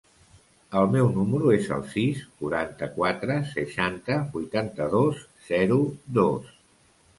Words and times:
El 0.79 0.87
meu 0.93 1.09
número 1.17 1.51
es 1.55 1.69
el 1.75 1.83
sis, 1.91 2.23
quaranta-quatre, 2.39 3.37
seixanta, 3.53 4.19
vuitanta-dos, 4.35 5.23
zero, 5.53 5.81
dos. 6.23 6.53